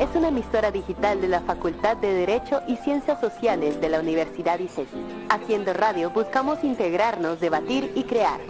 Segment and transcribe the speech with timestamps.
[0.00, 4.58] Es una emisora digital de la Facultad de Derecho y Ciencias Sociales de la Universidad
[4.58, 4.96] ICESI.
[5.28, 8.40] Haciendo radio buscamos integrarnos, debatir y crear.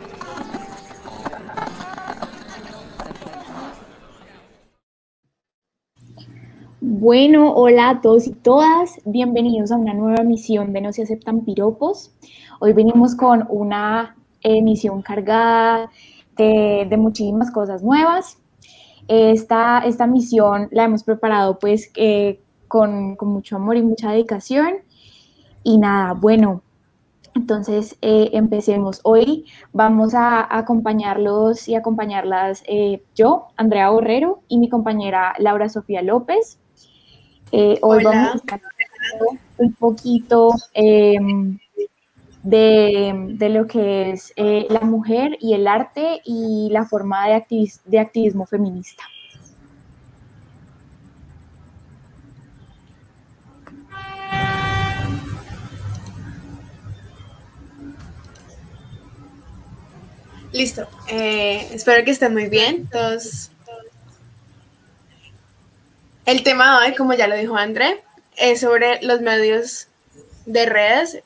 [6.81, 11.45] Bueno, hola a todos y todas, bienvenidos a una nueva emisión de No se aceptan
[11.45, 12.11] piropos.
[12.61, 15.91] Hoy venimos con una emisión cargada
[16.37, 18.39] de, muchísimas cosas nuevas.
[19.09, 24.75] Esta, esta misión la hemos preparado pues eh, con, mucho amor y mucha dedicación.
[25.63, 26.63] Y nada, bueno,
[27.35, 29.01] entonces eh, empecemos.
[29.03, 36.03] Hoy vamos a acompañarlos y acompañarlas eh, yo, Andrea Borrero, y mi compañera Laura Sofía
[36.03, 36.59] López.
[37.53, 38.61] Hoy vamos a estar
[39.59, 40.51] un poquito
[42.51, 47.73] em, de, lo que es eh, la mujer y el arte y la forma de,
[47.85, 49.05] de activismo feminista.
[60.53, 60.87] Listo.
[61.09, 62.89] Eh, espero que estén muy bien.
[62.89, 63.51] Todos
[66.27, 68.03] el tema de hoy, como ya lo dijo André,
[68.37, 69.89] es sobre los medios
[70.47, 71.23] de redes,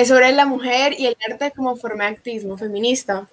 [0.00, 3.28] es sobre la mujer y el arte como forma de activismo feminista.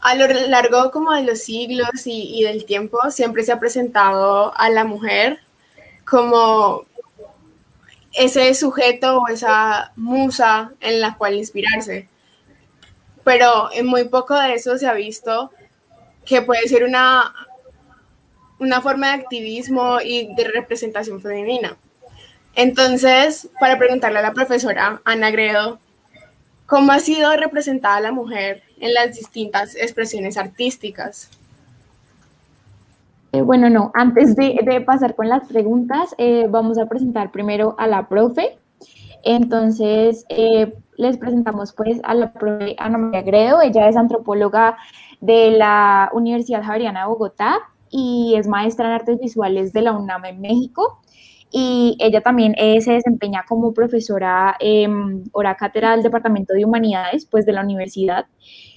[0.00, 4.70] A lo largo como de los siglos y, del tiempo siempre se ha presentado a
[4.70, 5.40] la mujer
[6.04, 6.82] como
[8.14, 12.08] ese sujeto o esa musa en la cual inspirarse.
[13.24, 15.50] Pero en muy poco de eso se ha visto
[16.24, 17.34] que puede ser una
[18.60, 21.76] una forma de activismo y de representación femenina.
[22.58, 25.78] Entonces, para preguntarle a la profesora Ana Gredo,
[26.66, 31.30] ¿cómo ha sido representada la mujer en las distintas expresiones artísticas?
[33.30, 37.86] Eh, bueno, no, antes de, pasar con las preguntas, eh, vamos a presentar primero a
[37.86, 38.58] la profe.
[39.22, 44.76] Entonces, eh, les presentamos pues a la profe Ana María Gredo, ella es antropóloga
[45.20, 50.24] de la Universidad Javeriana de Bogotá, y es maestra en artes visuales de la UNAM
[50.24, 51.00] en México.
[51.50, 54.86] Y ella también eh, se desempeña como profesora eh,
[55.32, 58.26] hora cátedra del Departamento de Humanidades pues, de la universidad.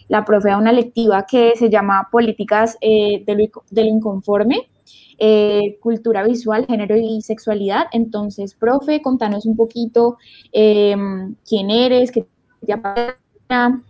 [0.07, 4.69] La profe da una lectiva que se llama Políticas eh, del, Inconforme,
[5.17, 7.87] eh, Cultura Visual, Género y Sexualidad.
[7.91, 10.17] Entonces, profe, contanos un poquito
[10.51, 12.25] quién eres, qué
[12.65, 13.81] te apasiona,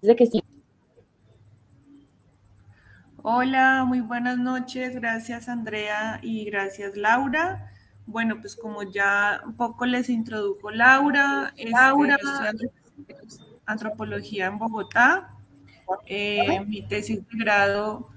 [0.00, 0.26] desde que
[3.30, 4.94] Hola, muy buenas noches.
[4.94, 7.70] Gracias Andrea y gracias Laura.
[8.06, 12.16] Bueno, pues como ya un poco les introdujo Laura, este, Laura,
[13.66, 15.28] antropología en Bogotá.
[16.06, 18.08] Eh, mi tesis de grado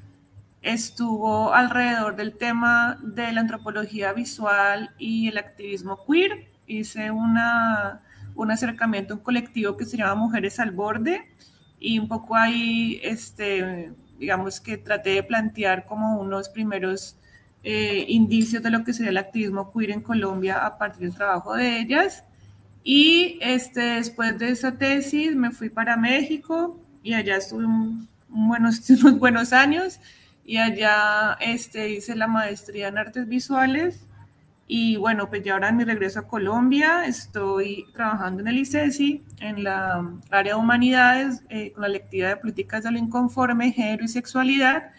[0.62, 6.48] estuvo alrededor del tema de la antropología visual y el activismo queer.
[6.68, 8.00] Hice una,
[8.34, 11.30] un acercamiento a un colectivo que se llama Mujeres al Borde
[11.82, 17.18] y un poco ahí este, digamos que traté de plantear como unos primeros
[17.64, 21.56] eh, indicios de lo que sería el activismo queer en Colombia a partir del trabajo
[21.56, 22.24] de ellas.
[22.84, 27.66] Y este, después de esa tesis me fui para México y allá estuve
[28.30, 30.00] buenos, unos buenos años
[30.46, 34.06] y allá este, hice la maestría en artes visuales
[34.74, 39.22] y bueno, pues ya ahora en mi regreso a Colombia estoy trabajando en el ICESI,
[39.42, 44.06] en la área de humanidades, eh, con la lectiva de políticas de lo inconforme, género
[44.06, 44.92] y sexualidad,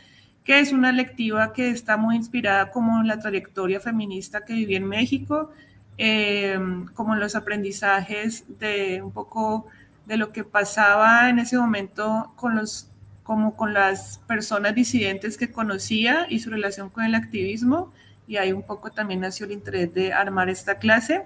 [0.44, 4.76] que es una lectiva que está muy inspirada como en la trayectoria feminista que viví
[4.76, 5.52] en México,
[5.96, 6.58] eh,
[6.92, 9.64] como en los aprendizajes de un poco
[10.04, 12.90] de lo que pasaba en ese momento con los
[13.22, 17.90] como con las personas disidentes que conocía y su relación con el activismo
[18.32, 21.24] y ahí un poco también nació el interés de armar esta clase.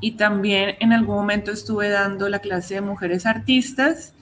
[0.00, 4.12] Y también en algún momento estuve dando la clase de mujeres artistas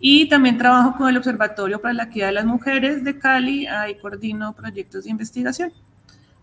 [0.00, 3.94] y también trabajo con el Observatorio para la Equidad de las Mujeres de Cali, ahí
[3.94, 5.72] coordino proyectos de investigación.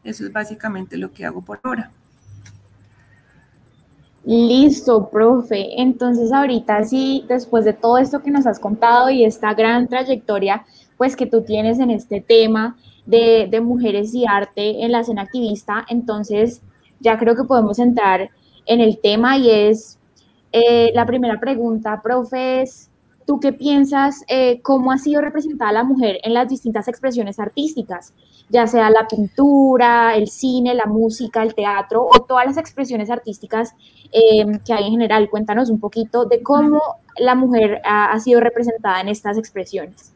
[0.01, 1.91] Eso es básicamente lo que hago por ahora.
[4.23, 5.81] Listo, profe.
[5.81, 10.65] Entonces ahorita sí, después de todo esto que nos has contado y esta gran trayectoria
[10.97, 15.85] pues que tú tienes en este tema, de, mujeres y arte en la escena activista.
[15.89, 16.61] Entonces,
[16.99, 18.29] ya creo que podemos entrar
[18.65, 19.97] en el tema y es
[20.51, 22.63] eh, la primera pregunta, profe,
[23.25, 28.13] ¿tú qué piensas eh, cómo ha sido representada la mujer en las distintas expresiones artísticas,
[28.49, 33.73] ya sea la pintura, el cine, la música, el teatro o todas las expresiones artísticas
[34.11, 35.29] eh, que hay en general?
[35.29, 36.81] Cuéntanos un poquito de cómo
[37.17, 40.13] la mujer ha sido representada en estas expresiones.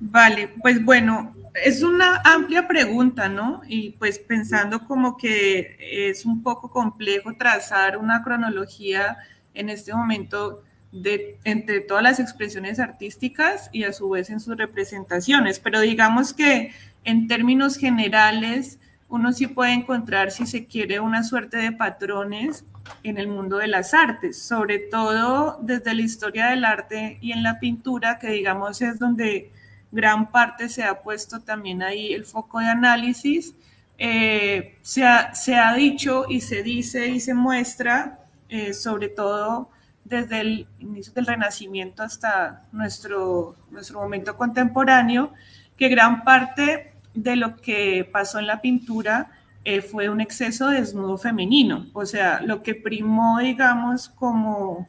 [0.00, 1.34] Vale, pues bueno,
[1.64, 3.62] es una amplia pregunta, ¿no?
[3.66, 5.76] Y pues pensando como que
[6.10, 9.18] es un poco complejo trazar una cronología
[9.54, 10.62] en este momento
[10.92, 16.32] de, entre todas las expresiones artísticas y a su vez en sus representaciones, pero digamos
[16.32, 16.72] que
[17.04, 18.78] en términos generales
[19.08, 22.64] uno sí puede encontrar, si se quiere, una suerte de patrones
[23.02, 27.42] en el mundo de las artes, sobre todo desde la historia del arte y en
[27.42, 29.50] la pintura, que digamos es donde
[29.90, 33.54] gran parte se ha puesto también ahí el foco de análisis.
[33.98, 39.70] Eh, se, ha, se, ha, dicho y se dice y se muestra, eh, sobre todo
[40.04, 45.32] desde el inicio del Renacimiento hasta nuestro, nuestro momento contemporáneo,
[45.76, 49.30] que gran parte de lo que pasó en la pintura
[49.64, 54.88] eh, fue un exceso de desnudo femenino, o sea, lo que primó, digamos, como,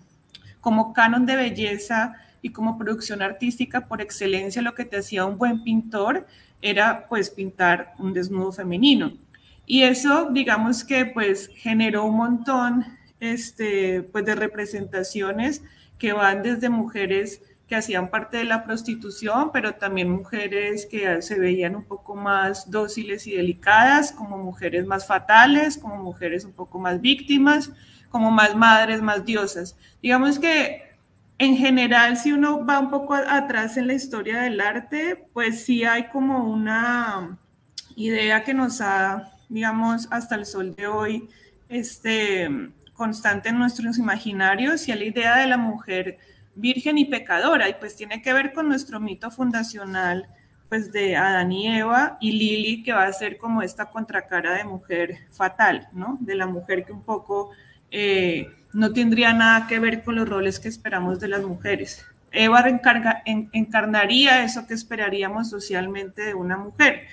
[0.61, 5.37] como canon de belleza y como producción artística por excelencia lo que te hacía un
[5.37, 6.27] buen pintor
[6.61, 9.13] era pues pintar un desnudo femenino.
[9.65, 12.85] Y eso, digamos que pues generó un montón
[13.19, 15.63] este, pues, de representaciones
[15.97, 21.37] que van desde mujeres que hacían parte de la prostitución, pero también mujeres que se
[21.37, 26.79] veían un poco más dóciles y delicadas, como mujeres más fatales, como mujeres un poco
[26.79, 27.71] más víctimas,
[28.09, 29.77] como más madres, más diosas.
[30.01, 30.88] Digamos que
[31.39, 35.85] en general, si uno va un poco atrás en la historia del arte, pues sí
[35.85, 37.37] hay como una
[37.95, 41.29] idea que nos ha, digamos, hasta el sol de hoy,
[41.69, 42.49] este,
[42.93, 46.17] constante en nuestros imaginarios, y es la idea de la mujer
[46.55, 50.27] virgen y pecadora, y pues tiene que ver con nuestro mito fundacional,
[50.67, 54.65] pues de Adán y Eva y Lili, que va a ser como esta contracara de
[54.65, 56.17] mujer fatal, ¿no?
[56.19, 57.51] De la mujer que un poco
[57.91, 62.05] eh, no tendría nada que ver con los roles que esperamos de las mujeres.
[62.31, 62.63] Eva
[63.25, 67.07] encarnaría eso que esperaríamos socialmente de una mujer.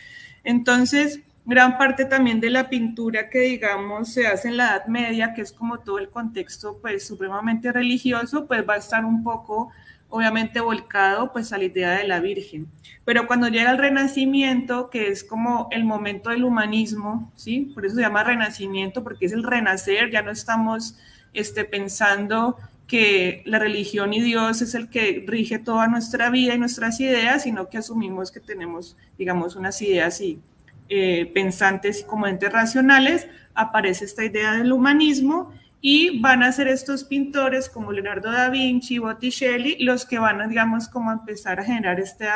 [0.45, 5.33] Entonces, gran parte también de la pintura que digamos se hace en la Edad Media,
[5.33, 9.71] que es como todo el contexto pues supremamente religioso, pues va a estar un poco
[10.09, 12.69] obviamente volcado pues a la idea de la Virgen.
[13.05, 17.71] Pero cuando llega el Renacimiento, que es como el momento del humanismo, ¿sí?
[17.75, 20.97] Por eso se llama Renacimiento, porque es el renacer, ya no estamos
[21.33, 22.57] este, pensando
[22.87, 27.43] que la religión y Dios es el que rige toda nuestra vida y nuestras ideas,
[27.43, 30.41] sino que asumimos que tenemos, digamos, unas ideas y
[30.89, 37.05] eh, pensantes como entes racionales, aparece esta idea del humanismo y van a ser estos
[37.05, 42.01] pintores como Leonardo da Vinci, Botticelli, los que van a, digamos, como empezar a generar
[42.01, 42.27] este,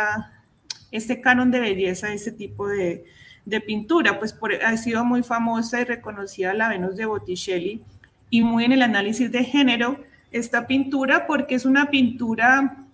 [0.91, 3.05] este canon de belleza, este tipo de,
[3.45, 7.83] de pintura, pues ha sido muy famosa y reconocida la Venus de Botticelli
[8.29, 9.99] y muy en el análisis de género
[10.31, 12.87] esta pintura porque es una pintura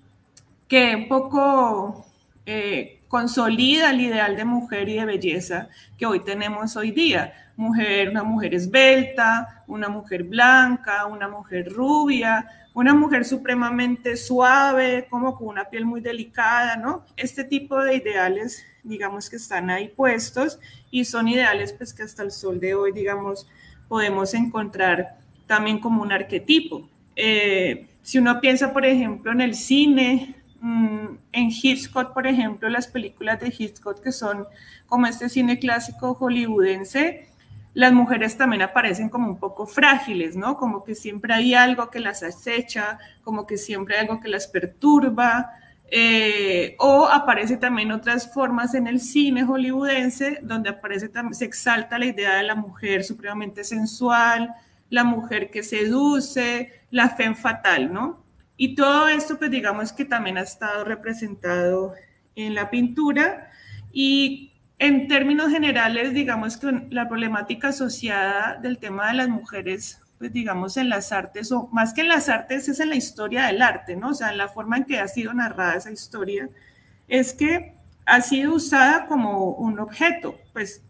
[0.69, 2.07] que un poco
[2.47, 7.33] eh, consolida el ideal de mujer y de belleza que hoy tenemos hoy día.
[7.57, 15.35] Mujer, una mujer esbelta, una mujer blanca, una mujer rubia, una mujer supremamente suave, como
[15.35, 17.07] con una piel muy delicada, ¿no?
[17.17, 20.59] Este tipo de ideales, digamos que están ahí puestos
[20.91, 23.49] y son ideales pues que hasta el sol de hoy, digamos,
[23.89, 26.89] podemos encontrar también como un arquetipo.
[27.15, 33.41] Eh, si uno piensa, por ejemplo, en el cine, en Hitchcock, por ejemplo, las películas
[33.41, 34.47] de Hitchcock que son
[34.87, 37.29] como este cine clásico hollywoodense,
[37.75, 40.57] las mujeres también aparecen como un poco frágiles, ¿no?
[40.57, 44.47] Como que siempre hay algo que las acecha, como que siempre hay algo que las
[44.47, 45.51] perturba,
[45.91, 52.07] eh, o aparece también otras formas en el cine hollywoodense donde aparece se exalta la
[52.07, 54.53] idea de la mujer supremamente sensual,
[54.91, 58.26] la mujer que seduce, la fe fatal, ¿no?
[58.57, 61.95] Y todo esto, pues digamos que también ha estado representado
[62.35, 63.51] en la pintura
[63.93, 70.33] y en términos generales, digamos que la problemática asociada del tema de las mujeres, pues
[70.33, 73.63] digamos en las artes, o más que en las artes, es en la historia del
[73.63, 74.11] arte, ¿no?
[74.11, 76.49] O sea, en la forma en que ha sido narrada esa historia,
[77.09, 80.83] es que ha sido usada como un objeto, pues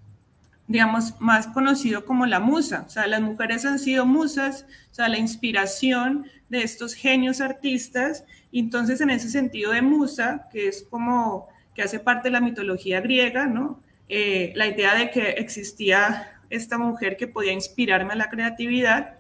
[0.69, 2.85] digamos, más conocido como la musa.
[2.87, 8.25] O sea, las mujeres han sido musas, o sea, la inspiración de estos genios artistas.
[8.53, 13.01] Entonces, en ese sentido de musa, que es como que hace parte de la mitología
[13.01, 13.81] griega, ¿no?
[14.09, 19.15] Eh, la idea de que existía esta mujer que podía inspirarme a la creatividad,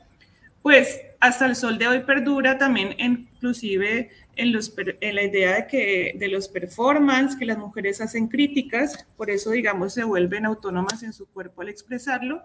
[0.63, 6.29] pues hasta el sol de hoy perdura también inclusive en, la idea de que de
[6.29, 11.27] los performance, que las mujeres hacen críticas, por eso digamos se vuelven autónomas en su
[11.27, 12.43] cuerpo al expresarlo,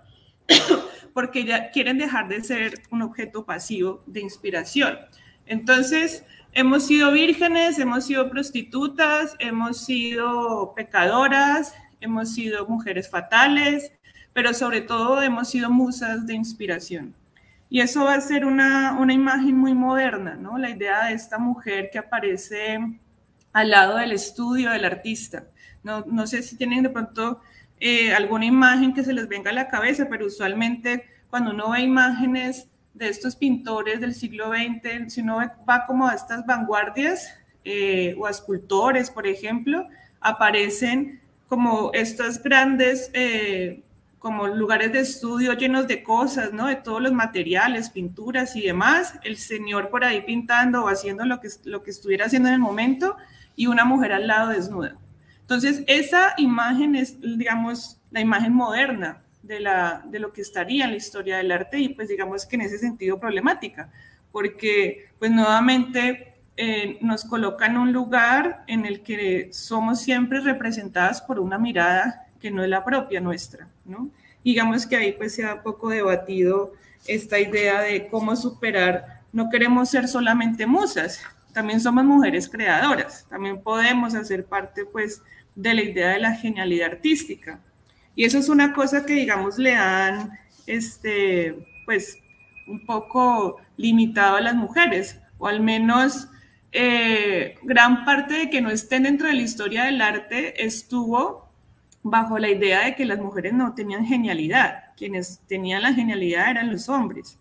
[1.14, 4.98] porque ya quieren dejar de ser un objeto pasivo de inspiración.
[5.46, 13.92] Entonces, hemos sido vírgenes, hemos sido prostitutas, hemos sido pecadoras, hemos sido mujeres fatales,
[14.34, 17.14] pero sobre todo hemos sido musas de inspiración.
[17.72, 20.58] Y eso va a ser una, una imagen muy moderna, ¿no?
[20.58, 22.78] La idea de esta mujer que aparece
[23.54, 25.46] al lado del estudio del artista.
[25.82, 27.42] No, no sé si tienen de pronto
[27.80, 31.80] eh, alguna imagen que se les venga a la cabeza, pero usualmente cuando uno ve
[31.80, 35.38] imágenes de estos pintores del siglo XX, si uno
[35.68, 39.88] va como a estas vanguardias eh, o a escultores, por ejemplo,
[40.20, 43.82] aparecen como estas grandes eh,
[44.22, 46.68] como lugares de estudio llenos de cosas, ¿no?
[46.68, 51.40] De todos los materiales, pinturas y demás, el señor por ahí pintando o haciendo lo
[51.40, 53.18] que, lo que estuviera haciendo en el momento
[53.56, 54.96] y una mujer al lado desnuda.
[55.42, 60.92] Entonces, esa imagen es, digamos, la imagen moderna de, la, de lo que estaría en
[60.92, 63.90] la historia del arte y pues digamos que en ese sentido problemática,
[64.32, 71.24] porque pues nuevamente eh, nos coloca en un lugar en el que somos siempre representadas
[71.24, 74.10] por una mirada que no es la propia nuestra, ¿no?
[74.44, 76.74] Digamos que ahí pues se ha poco debatido
[77.08, 81.22] esta idea de cómo superar, no queremos ser solamente musas,
[81.54, 85.22] también somos mujeres creadoras, también podemos hacer parte pues
[85.56, 87.60] de la idea de la genialidad artística.
[88.16, 91.56] Y eso es una cosa que digamos le han, este,
[91.86, 92.18] pues
[92.68, 96.28] un poco limitado a las mujeres, o al menos
[96.72, 101.51] eh, gran parte de que no estén dentro de la historia del arte estuvo
[102.04, 106.72] bajo la idea de que las mujeres no tenían genialidad, quienes tenían la genialidad eran
[106.72, 107.38] los hombres.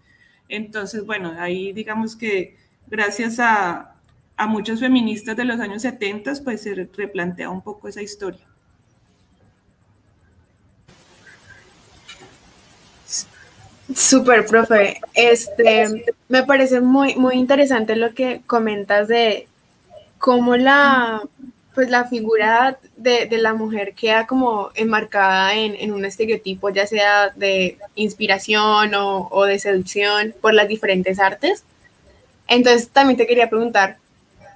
[0.48, 2.56] Entonces, bueno, ahí digamos que
[2.88, 3.94] gracias a,
[4.36, 8.50] a muchos feministas de los años 70, pues se replantea un poco esa historia.
[13.94, 15.00] Súper, profe.
[15.14, 19.48] Este, me parece muy, muy interesante lo que comentas de
[20.18, 21.22] cómo la
[21.74, 27.78] pues la figura de, la mujer queda como enmarcada en, un estereotipo, ya sea de
[27.94, 31.64] inspiración o, de seducción por las diferentes artes.
[32.48, 33.98] Entonces también te quería preguntar,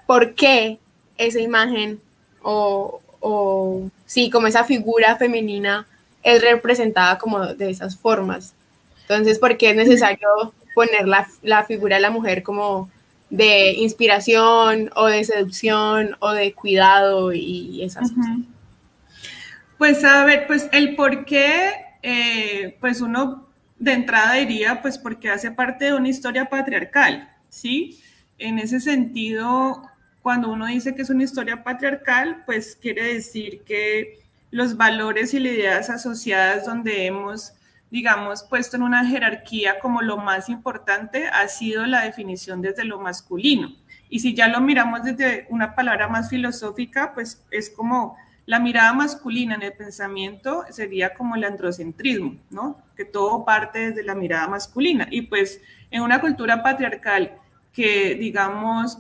[0.06, 0.78] ¿por qué
[1.16, 2.00] esa imagen
[2.42, 5.86] o, o sí, como esa figura femenina
[6.22, 8.54] es representada como de esas formas?
[9.02, 12.90] Entonces, ¿por qué es necesario poner la, la figura de la mujer como
[13.36, 18.38] de inspiración o de seducción o de cuidado y esas cosas.
[19.76, 21.72] Pues a ver, pues el por qué,
[22.02, 23.48] eh, pues uno
[23.78, 28.00] de entrada diría, pues porque hace parte de una historia patriarcal, ¿sí?
[28.38, 29.82] En ese sentido,
[30.22, 34.20] cuando uno dice que es una historia patriarcal, pues quiere decir que
[34.52, 37.52] los valores y las ideas asociadas donde hemos
[37.94, 42.98] digamos, puesto en una jerarquía como lo más importante ha sido la definición desde lo
[42.98, 43.72] masculino.
[44.08, 48.92] Y si ya lo miramos desde una palabra más filosófica, pues es como la mirada
[48.94, 52.82] masculina en el pensamiento sería como el androcentrismo, ¿no?
[52.96, 55.06] Que todo parte desde la mirada masculina.
[55.08, 55.60] Y pues
[55.92, 57.36] en una cultura patriarcal
[57.74, 58.98] que, digamos,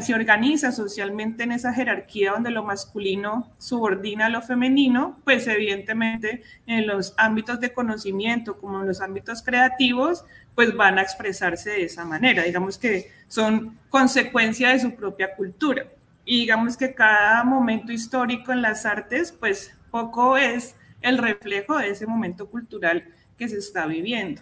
[0.00, 6.42] se organiza socialmente en esa jerarquía donde lo masculino subordina a lo femenino, pues evidentemente
[6.66, 11.84] en los ámbitos de conocimiento como en los ámbitos creativos, pues van a expresarse de
[11.84, 12.42] esa manera.
[12.42, 15.84] Digamos que son consecuencia de su propia cultura.
[16.24, 21.90] Y digamos que cada momento histórico en las artes, pues poco es el reflejo de
[21.90, 23.04] ese momento cultural
[23.36, 24.40] que se está viviendo.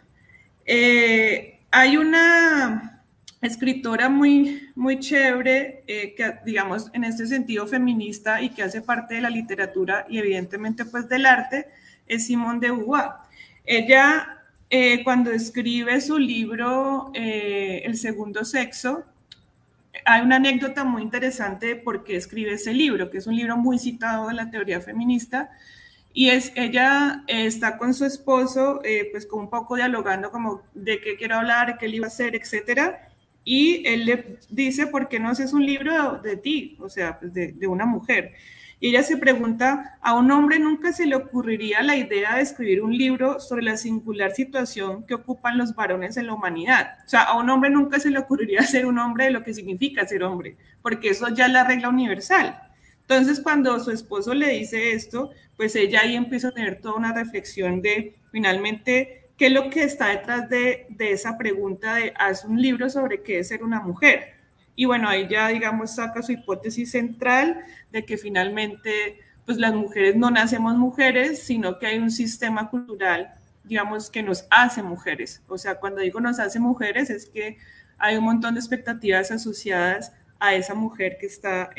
[0.64, 3.03] Eh, hay una
[3.46, 9.14] escritora muy, muy chévere, eh, que digamos en este sentido feminista y que hace parte
[9.14, 11.66] de la literatura y evidentemente pues del arte,
[12.06, 13.10] es Simone de Beauvoir.
[13.64, 19.04] Ella eh, cuando escribe su libro eh, El segundo sexo,
[20.04, 23.56] hay una anécdota muy interesante de por qué escribe ese libro, que es un libro
[23.56, 25.50] muy citado de la teoría feminista,
[26.12, 31.16] y es, ella está con su esposo, pues como un poco dialogando como de qué
[31.16, 33.13] quiero hablar, qué libro hacer, etcétera,
[33.44, 36.76] y él le dice, ¿por qué no haces un libro de, ti?
[36.80, 38.32] O sea, pues de, de, una mujer.
[38.80, 42.82] Y ella se pregunta, a un hombre nunca se le ocurriría la idea de escribir
[42.82, 46.98] un libro sobre la singular situación que ocupan los varones en la humanidad.
[47.04, 49.54] O sea, a un hombre nunca se le ocurriría ser un hombre de lo que
[49.54, 52.58] significa ser hombre, porque eso ya es la regla universal.
[53.02, 57.12] Entonces, cuando su esposo le dice esto, pues ella ahí empieza a tener toda una
[57.12, 62.60] reflexión de finalmente ¿Qué es lo que está detrás de, esa pregunta de haz un
[62.60, 64.34] libro sobre qué es ser una mujer?
[64.76, 67.60] Y bueno, ahí ya, digamos, saca su hipótesis central
[67.90, 73.32] de que finalmente, pues las mujeres no nacemos mujeres, sino que hay un sistema cultural,
[73.64, 75.42] digamos, que nos hace mujeres.
[75.48, 77.58] O sea, cuando digo nos hace mujeres es que
[77.98, 81.70] hay un montón de expectativas asociadas a esa mujer que está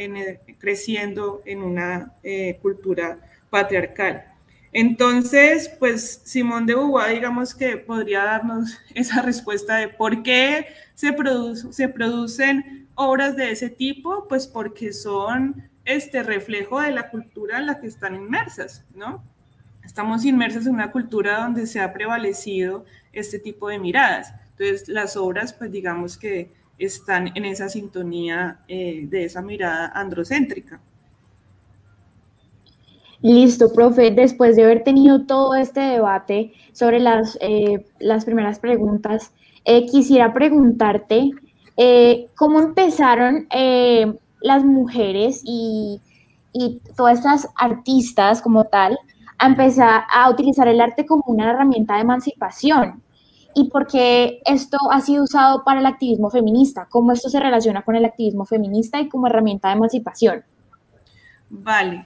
[0.60, 3.18] creciendo en una eh, cultura
[3.50, 4.26] patriarcal.
[4.78, 11.14] Entonces, pues Simón de Beauvoir, digamos que podría darnos esa respuesta de por qué se,
[11.14, 17.80] producen obras de ese tipo, pues porque son este reflejo de la cultura en la
[17.80, 19.24] que están inmersas, ¿no?
[19.86, 24.34] Estamos inmersas en una cultura donde se ha prevalecido este tipo de miradas.
[24.58, 30.82] Entonces, las obras, pues digamos que están en esa sintonía eh, de esa mirada androcéntrica.
[33.26, 34.12] Listo, profe.
[34.12, 39.32] Después de haber tenido todo este debate sobre las, eh, las primeras preguntas,
[39.64, 41.32] eh, quisiera preguntarte
[41.76, 43.48] eh, cómo empezaron
[44.42, 46.00] las mujeres y,
[46.54, 48.96] y, todas estas artistas como tal
[49.40, 53.02] a empezar a utilizar el arte como una herramienta de emancipación
[53.56, 57.82] y por qué esto ha sido usado para el activismo feminista, cómo esto se relaciona
[57.82, 60.44] con el activismo feminista y como herramienta de emancipación.
[61.50, 62.06] Vale,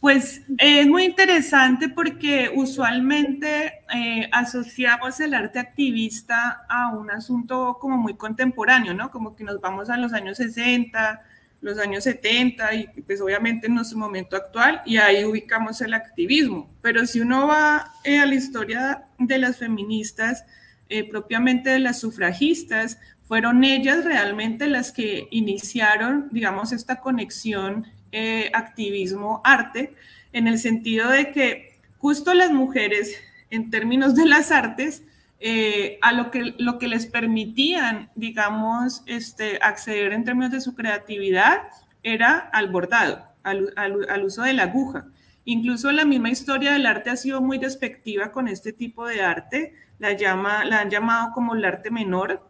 [0.00, 7.98] pues es muy interesante porque usualmente eh, asociamos el arte activista a un asunto como
[7.98, 9.10] muy contemporáneo, ¿no?
[9.10, 11.20] Como que nos vamos a los años 60,
[11.60, 16.70] los años 70 y pues obviamente en nuestro momento actual y ahí ubicamos el activismo.
[16.80, 20.44] Pero si uno va eh, a la historia de las feministas,
[20.88, 28.50] eh, propiamente de las sufragistas, fueron ellas realmente las que iniciaron, digamos, esta conexión eh,
[28.54, 29.94] activismo-arte,
[30.32, 33.14] en el sentido de que justo las mujeres,
[33.50, 35.02] en términos de las artes,
[35.42, 40.74] eh, a lo que, lo que les permitían, digamos, este, acceder en términos de su
[40.74, 41.62] creatividad
[42.02, 45.06] era al bordado, al, al, uso de la aguja.
[45.46, 49.74] Incluso la misma historia del arte ha sido muy despectiva con este tipo de arte,
[49.98, 52.46] la, llama, la han llamado como el arte menor,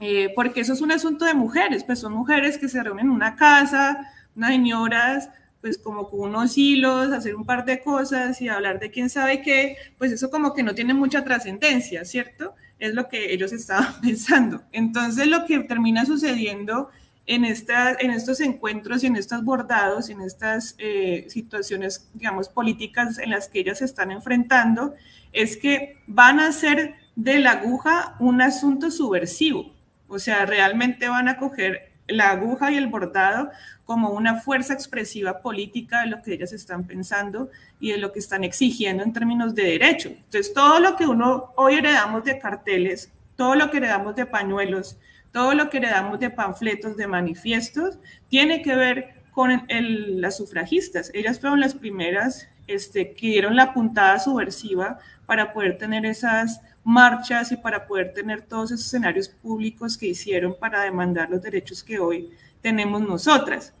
[0.00, 3.12] eh, porque eso es un asunto de mujeres, pues son mujeres que se reúnen en
[3.12, 8.48] una casa, unas señoras, pues como con unos hilos, hacer un par de cosas y
[8.48, 12.54] hablar de quién sabe qué, pues eso como que no tiene mucha trascendencia, ¿cierto?
[12.78, 14.62] Es lo que ellos estaban pensando.
[14.72, 16.90] Entonces lo que termina sucediendo
[17.26, 23.18] en, esta, en estos encuentros y en estos bordados, en estas eh, situaciones, digamos, políticas
[23.18, 24.94] en las que ellas se están enfrentando,
[25.32, 29.74] es que van a hacer de la aguja un asunto subversivo.
[30.08, 33.50] O sea, realmente van a coger la aguja y el bordado
[33.84, 38.18] como una fuerza expresiva política de lo que ellas están pensando y de lo que
[38.18, 40.08] están exigiendo en términos de derecho.
[40.08, 44.96] Entonces, todo lo que uno hoy heredamos de carteles, todo lo que heredamos de pañuelos,
[45.32, 51.10] todo lo que heredamos de panfletos, de manifiestos, tiene que ver con las sufragistas.
[51.12, 57.50] Ellas fueron las primeras este, que dieron la puntada subversiva para poder tener esas marchas
[57.50, 61.98] y para poder tener todos esos escenarios públicos que hicieron para demandar los derechos que
[61.98, 62.30] hoy
[62.62, 63.72] tenemos nosotras.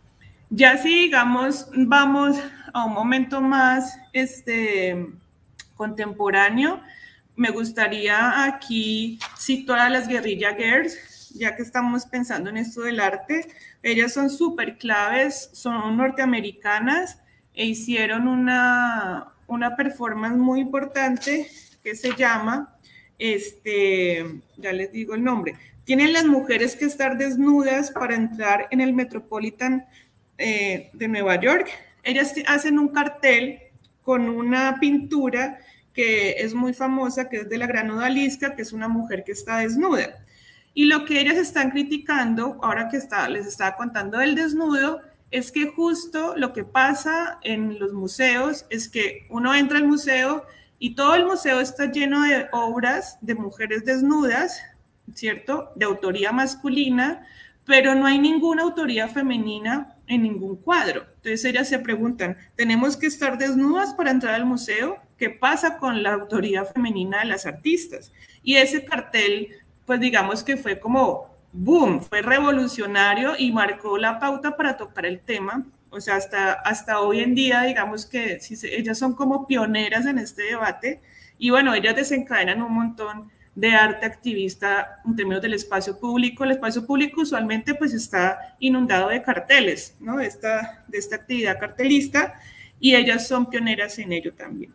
[0.50, 2.36] Ya si digamos, vamos
[2.74, 5.06] a un momento más este,
[5.76, 6.80] contemporáneo,
[7.36, 12.98] me gustaría aquí situar a las guerrilla girls, ya que estamos pensando en esto del
[12.98, 13.46] arte.
[13.84, 17.20] Ellas son súper claves, son norteamericanas
[17.54, 21.48] e hicieron una, una performance muy importante
[21.84, 22.75] que se llama
[23.18, 24.24] este,
[24.56, 28.92] ya les digo el nombre, tienen las mujeres que estar desnudas para entrar en el
[28.92, 29.86] Metropolitan
[30.38, 31.68] eh, de Nueva York.
[32.02, 33.60] Ellas hacen un cartel
[34.02, 35.58] con una pintura
[35.94, 39.32] que es muy famosa, que es de la gran odalisca, que es una mujer que
[39.32, 40.24] está desnuda.
[40.74, 45.00] Y lo que ellas están criticando, ahora que está, les estaba contando del desnudo,
[45.30, 50.44] es que justo lo que pasa en los museos es que uno entra al museo
[50.78, 54.60] y todo el museo está lleno de obras de mujeres desnudas,
[55.14, 55.70] ¿cierto?
[55.74, 57.26] De autoría masculina,
[57.64, 61.06] pero no hay ninguna autoría femenina en ningún cuadro.
[61.16, 64.96] Entonces ellas se preguntan, ¿tenemos que estar desnudas para entrar al museo?
[65.18, 68.12] ¿Qué pasa con la autoría femenina de las artistas?
[68.42, 69.48] Y ese cartel,
[69.84, 75.20] pues digamos que fue como boom, fue revolucionario y marcó la pauta para tocar el
[75.20, 75.64] tema
[75.96, 80.18] o sea, hasta, hasta hoy en día, digamos que si ellas son como pioneras en
[80.18, 81.00] este debate
[81.38, 86.44] y bueno, ellas desencadenan un montón de arte activista en términos del espacio público.
[86.44, 90.20] El espacio público usualmente pues está inundado de carteles, ¿no?
[90.20, 92.38] Esta, de esta actividad cartelista
[92.78, 94.72] y ellas son pioneras en ello también.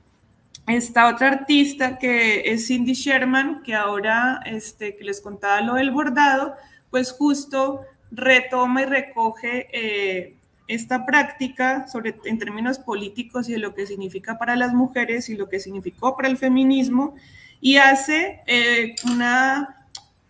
[0.68, 5.92] Esta otra artista que es Cindy Sherman, que ahora este, que les contaba lo del
[5.92, 6.56] bordado,
[6.90, 7.82] pues justo
[8.12, 10.36] retoma y recoge eh,
[10.74, 15.36] esta práctica sobre, en términos políticos y de lo que significa para las mujeres y
[15.36, 17.16] lo que significó para el feminismo
[17.60, 19.78] y hace eh, una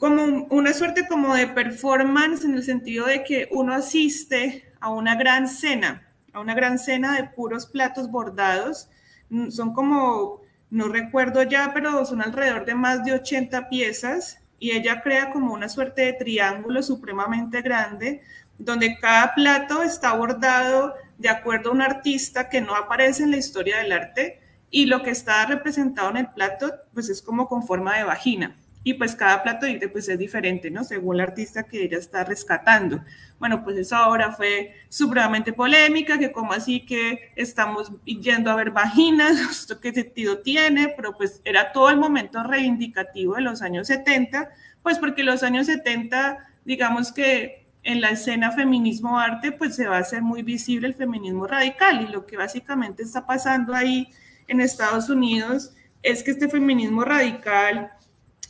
[0.01, 5.15] como una suerte como de performance en el sentido de que uno asiste a una
[5.15, 8.89] gran cena, a una gran cena de puros platos bordados.
[9.29, 14.71] Mm, son como, no recuerdo ya, pero son alrededor de más de 80 piezas y
[14.71, 18.23] ella crea como una suerte de triángulo supremamente grande
[18.63, 23.37] donde cada plato está bordado de acuerdo a un artista que no aparece en la
[23.37, 27.65] historia del arte y lo que está representado en el plato pues es como con
[27.65, 30.83] forma de vagina y pues cada plato pues es diferente, ¿no?
[30.83, 33.01] Según el artista que ella está rescatando.
[33.39, 38.71] Bueno, pues eso ahora fue supremamente polémica, que como así que estamos yendo a ver
[38.71, 43.87] vaginas, esto qué sentido tiene, pero pues era todo el momento reivindicativo de los años
[43.87, 44.49] 70,
[44.81, 49.97] pues porque los años 70, digamos que en la escena feminismo arte, pues se va
[49.97, 54.09] a hacer muy visible el feminismo radical y lo que básicamente está pasando ahí
[54.47, 57.91] en Estados Unidos es que este feminismo radical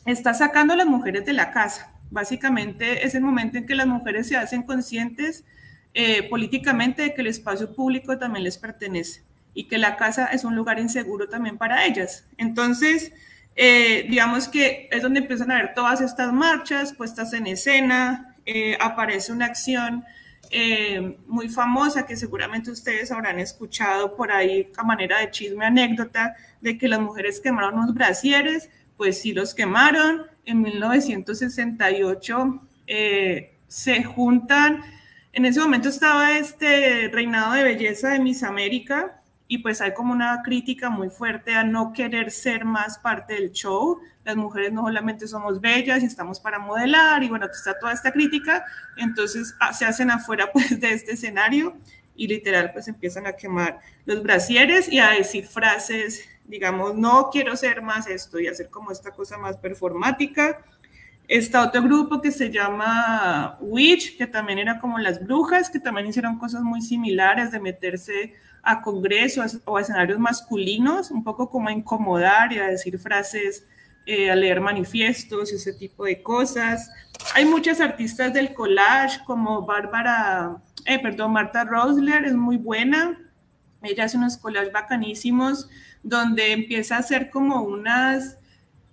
[0.05, 1.93] está sacando a las mujeres de la casa.
[2.09, 5.45] Básicamente es el momento en que las mujeres se hacen conscientes
[5.93, 10.43] eh, políticamente de que el espacio público también les pertenece y que la casa es
[10.43, 12.25] un lugar inseguro también para ellas.
[12.37, 13.11] Entonces,
[13.55, 18.77] eh, digamos que es donde empiezan a ver todas estas marchas puestas en escena, eh,
[18.79, 20.03] aparece una acción
[21.27, 26.77] muy famosa que seguramente ustedes habrán escuchado por ahí a manera de chisme anécdota de
[26.77, 28.69] que las mujeres quemaron unos brasieres
[29.01, 30.27] pues sí los quemaron.
[30.45, 34.83] En 1968 eh, se juntan,
[35.33, 39.20] en ese momento estaba este reinado de belleza de Miss América
[39.51, 43.51] y pues hay como una crítica muy fuerte a no querer ser más parte del
[43.51, 43.99] show.
[44.23, 48.13] Las mujeres no solamente somos bellas y estamos para modelar y bueno, está toda esta
[48.13, 48.63] crítica,
[48.95, 51.75] entonces ah, se hacen afuera pues de este escenario
[52.15, 57.57] y literal pues empiezan a quemar los brasieres y a decir frases digamos, no quiero
[57.57, 60.63] ser más esto y hacer como esta cosa más performática.
[61.27, 66.07] Está otro grupo que se llama Witch, que también era como las brujas, que también
[66.07, 71.67] hicieron cosas muy similares de meterse a congresos o a escenarios masculinos, un poco como
[71.69, 73.65] a incomodar y a decir frases,
[74.05, 76.89] eh, a leer manifiestos y ese tipo de cosas.
[77.35, 83.17] Hay muchas artistas del collage como Bárbara, eh, perdón, Marta Rosler, es muy buena.
[83.83, 85.69] Ella hace unos collages bacanísimos
[86.03, 88.37] donde empieza a hacer como unas,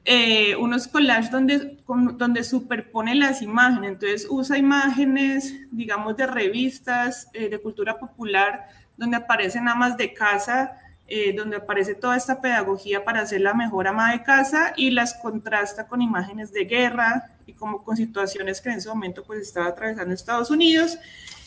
[0.04, 3.92] eh, unos collages donde, donde superpone las imágenes.
[3.92, 8.66] Entonces usa imágenes, digamos, de revistas eh, de cultura popular,
[8.98, 13.88] donde aparecen amas de casa, eh, donde aparece toda esta pedagogía para hacer la mejor
[13.88, 18.68] ama de casa y las contrasta con imágenes de guerra y como con situaciones que
[18.68, 20.98] en ese momento pues estaba atravesando Estados Unidos.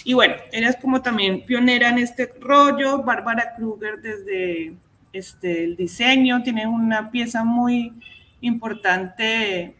[0.04, 4.74] Y bueno, ella es como también pionera en este rollo, Bárbara Kruger desde
[5.14, 7.94] este, el diseño, tiene una pieza muy
[8.40, 9.76] importante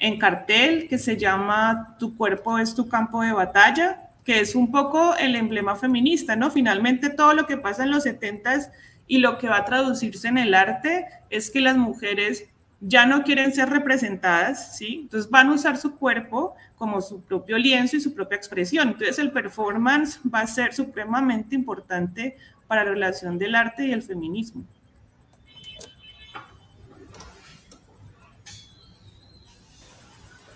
[0.00, 4.70] en cartel que se llama Tu cuerpo es tu campo de batalla, que es un
[4.70, 6.52] poco el emblema feminista, ¿no?
[6.52, 8.70] Finalmente todo lo que pasa en los 70
[9.08, 12.44] y lo que va a traducirse en el arte es que las mujeres
[12.78, 15.00] ya no quieren ser representadas, ¿sí?
[15.02, 18.90] Entonces van a usar su cuerpo como su propio lienzo y su propia expresión.
[18.90, 22.36] Entonces el performance va a ser supremamente importante
[22.68, 24.64] para la relación del arte y el feminismo.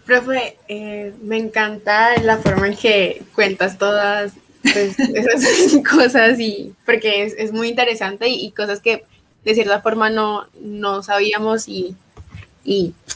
[0.05, 7.25] Profe, eh, me encanta la forma en que cuentas todas pues, esas cosas y porque
[7.37, 9.05] es, muy interesante y, cosas que
[9.45, 11.97] de cierta forma no, no sabíamos y,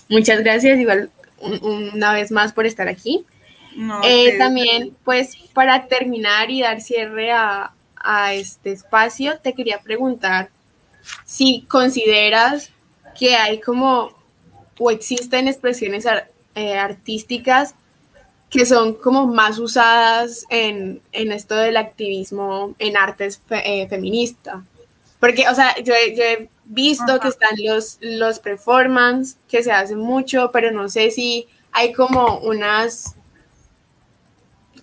[0.09, 3.25] muchas gracias igual una vez más por estar aquí.
[4.03, 10.51] Eh, también pues para terminar y dar cierre a, a este espacio, te quería preguntar
[11.25, 12.71] si consideras
[13.19, 14.13] que hay como
[14.79, 16.07] o existen expresiones
[16.59, 17.75] eh, artísticas
[18.51, 24.65] que son como más usadas en, esto del activismo en artes eh, feminista.
[25.21, 30.51] Porque, o sea, yo, he visto que están los, los performance, que se hacen mucho,
[30.53, 33.15] pero no sé si hay como unas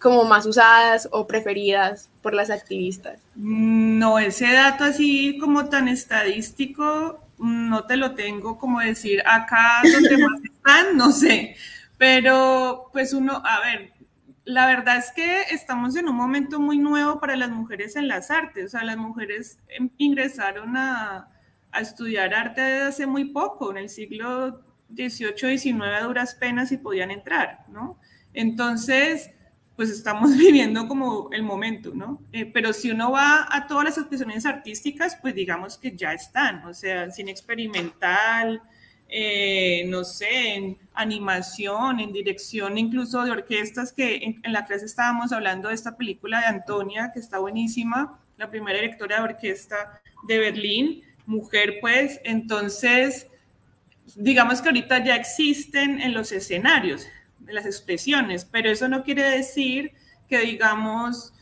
[0.05, 3.19] como más usadas o preferidas por las activistas?
[3.35, 10.15] No, ese dato así como tan estadístico no te lo tengo como decir acá donde
[10.23, 11.55] más están, no sé,
[11.97, 13.93] pero pues uno, a ver,
[14.43, 18.29] la verdad es que estamos en un momento muy nuevo para las mujeres en las
[18.29, 21.29] artes, o sea, las mujeres em, ingresaron a,
[21.71, 24.61] a estudiar arte desde hace muy poco, en el siglo
[24.93, 27.97] XVIII, XIX a duras penas y podían entrar, ¿no?
[28.35, 29.31] Entonces,
[29.75, 32.21] pues estamos viviendo como el momento, ¿no?
[32.31, 36.65] Eh, pero si uno va a todas las expresiones artísticas, pues digamos que ya están,
[36.65, 38.61] o sea, cine experimental,
[39.07, 44.85] eh, no sé, en animación, en dirección, incluso de orquestas, que en, en, la clase
[44.85, 50.01] estábamos hablando de esta película de Antonia, que está buenísima, la primera directora de orquesta
[50.27, 53.27] de Berlín, mujer pues, entonces,
[54.15, 57.07] digamos que ahorita ya existen en los escenarios
[57.47, 59.93] las expresiones, pero eso no quiere decir
[60.27, 61.33] que digamos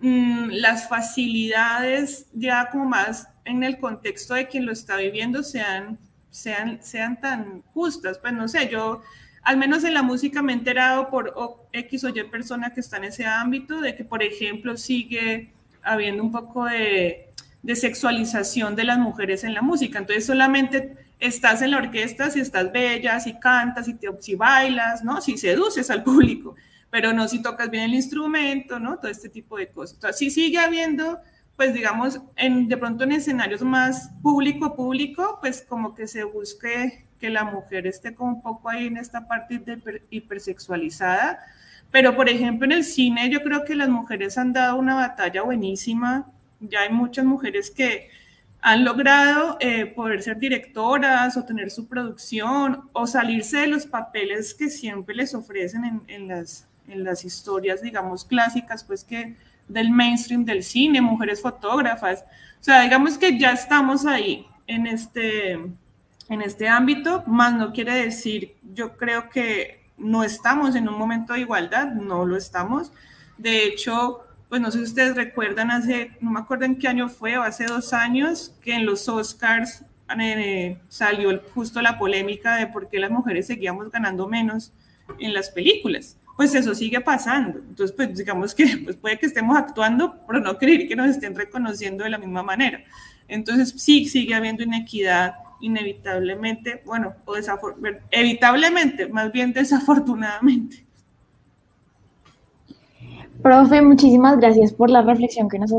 [0.00, 5.98] mm, las facilidades ya como más en el contexto de quien lo está viviendo sean
[6.36, 8.18] sean, sean tan justas.
[8.18, 9.02] Pues no sé, yo
[9.42, 11.32] al menos en la música me he enterado por
[11.72, 16.22] X o Y persona que está en ese ámbito de que, por ejemplo, sigue habiendo
[16.22, 17.30] un poco de,
[17.62, 19.98] de sexualización de las mujeres en la música.
[19.98, 25.04] Entonces solamente estás en la orquesta si estás bella, si cantas, si, te, si bailas,
[25.04, 25.20] ¿no?
[25.20, 26.54] Si seduces al público,
[26.90, 28.98] pero no si tocas bien el instrumento, ¿no?
[28.98, 29.94] Todo este tipo de cosas.
[29.94, 31.18] Entonces, sí sigue habiendo
[31.56, 37.30] pues digamos, en, de pronto en escenarios más público-público, pues como que se busque que
[37.30, 41.38] la mujer esté como un poco ahí en esta parte de hipersexualizada.
[41.90, 45.42] Pero, por ejemplo, en el cine yo creo que las mujeres han dado una batalla
[45.42, 46.26] buenísima.
[46.60, 48.10] Ya hay muchas mujeres que
[48.66, 54.54] han logrado eh, poder ser directoras o tener su producción o salirse de los papeles
[54.54, 59.36] que siempre les ofrecen en, en las, en las historias, digamos, clásicas, pues que
[59.68, 62.24] del mainstream del cine, mujeres fotógrafas.
[62.60, 67.94] O sea, digamos que ya estamos ahí en este, en este ámbito, más no quiere
[67.94, 72.90] decir, yo creo que no estamos en un momento de igualdad, no lo estamos.
[73.38, 77.08] De hecho, pues no sé si ustedes recuerdan, hace, no me acuerdo en qué año
[77.08, 79.82] fue, o hace dos años, que en los Oscars
[80.18, 84.72] eh, salió justo la polémica de por qué las mujeres seguíamos ganando menos
[85.18, 87.58] en las películas pues eso sigue pasando.
[87.58, 91.34] Entonces, pues digamos que pues puede que estemos actuando, pero no creer que nos estén
[91.34, 92.84] reconociendo de la misma manera.
[93.26, 97.34] Entonces, sí, sigue habiendo inequidad inevitablemente, bueno, o
[98.10, 100.84] evitablemente, más bien desafortunadamente.
[103.46, 105.72] Profe, muchísimas gracias por la reflexión que nos,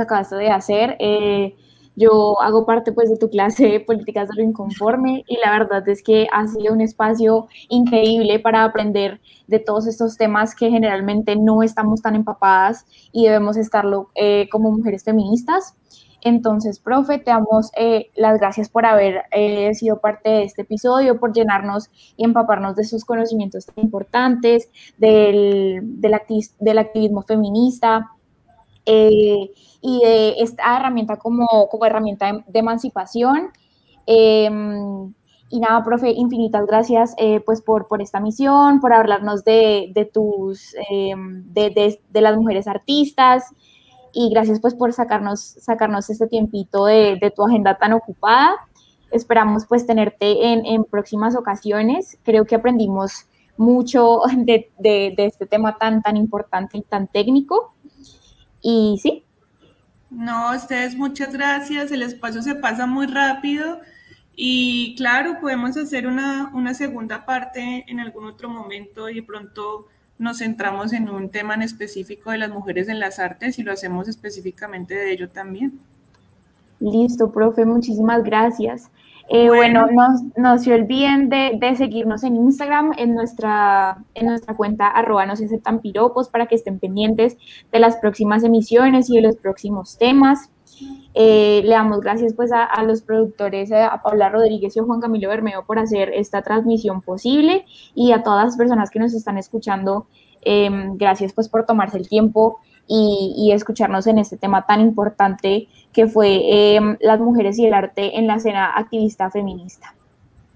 [0.00, 0.94] acabaste de hacer.
[1.00, 1.56] Eh,
[1.96, 5.88] yo hago parte pues de tu clase de políticas de lo inconforme y la verdad
[5.88, 11.34] es que ha sido un espacio increíble para aprender de todos estos temas que generalmente
[11.34, 15.74] no estamos tan empapadas y debemos estarlo eh, como mujeres feministas.
[16.22, 21.20] Entonces, profe, te damos eh, las gracias por haber eh, sido parte de este episodio,
[21.20, 28.10] por llenarnos y empaparnos de sus conocimientos tan importantes, del, del, activismo feminista
[28.84, 33.50] y de esta herramienta como, como herramienta de, emancipación.
[34.06, 35.12] Em,
[35.50, 40.04] y nada, profe, infinitas gracias eh, pues por, por esta misión, por hablarnos de, de
[40.04, 43.44] tus, em, de, de, las mujeres artistas
[44.12, 48.54] y gracias pues por sacarnos, sacarnos este tiempito de, tu agenda tan ocupada.
[49.10, 52.18] Esperamos pues tenerte en, en próximas ocasiones.
[52.24, 57.74] Creo que aprendimos mucho de, de, este tema tan, tan importante y tan técnico.
[58.62, 59.24] Y sí,
[60.10, 61.92] no, ustedes muchas gracias.
[61.92, 63.80] El espacio se pasa muy rápido
[64.34, 70.38] y claro, podemos hacer una, una segunda parte en algún otro momento y pronto nos
[70.38, 74.08] centramos en un tema en específico de las mujeres en las artes y lo hacemos
[74.08, 75.78] específicamente de ello también.
[76.80, 78.90] Listo, profe, muchísimas gracias.
[79.30, 79.86] Eh, bueno,
[80.36, 85.44] no, se olviden de, seguirnos en Instagram, en nuestra, en nuestra cuenta arroba no se
[85.44, 87.36] aceptan piropos para que estén pendientes
[87.70, 90.50] de las próximas emisiones y de los próximos temas.
[91.14, 95.28] Eh, le damos gracias pues a, los productores, a Paula Rodríguez y a Juan Camilo
[95.28, 97.64] Bermeo por hacer esta transmisión posible
[97.94, 100.06] y a todas las personas que nos están escuchando,
[100.42, 106.06] em, gracias pues por tomarse el tiempo y, escucharnos en este tema tan importante que
[106.06, 109.94] fue em, las mujeres y el arte en la escena activista feminista.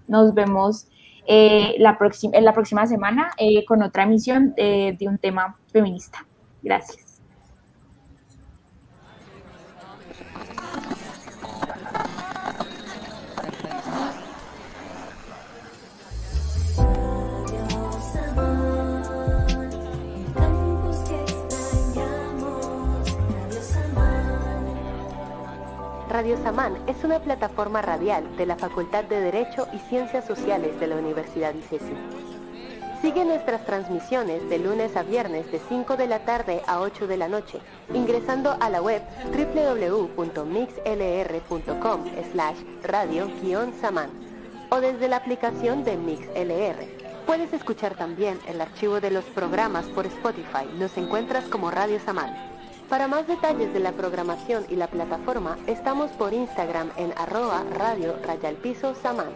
[0.08, 0.87] Nos vemos
[1.26, 1.98] eh, la,
[2.40, 6.24] la próxima semana eh, con otra emisión de un tema feminista.
[6.62, 7.02] Gracias.
[26.22, 30.87] Radio Samán es una plataforma radial de la Facultad de Derecho y Ciencias Sociales de
[30.87, 31.96] la Universidad ICESI.
[33.00, 37.16] Sigue nuestras transmisiones de lunes a viernes de 5 de la tarde a 8 de
[37.16, 37.58] la noche,
[37.92, 44.11] ingresando a la web www.mixlr.com slash radio-samán
[44.70, 46.87] o desde la aplicación de MixLR.
[47.26, 50.68] Puedes escuchar también el archivo de los programas por Spotify.
[50.78, 52.52] Nos encuentras como Radio Samán.
[52.92, 58.18] Para más detalles de la programación y la plataforma, estamos por Instagram en arroba radio
[58.22, 59.33] rayalpiso samán.